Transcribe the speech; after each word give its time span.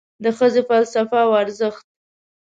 د 0.23 0.25
ښځې 0.37 0.61
فلسفه 0.69 1.17
او 1.25 1.31
ارزښت 1.41 1.85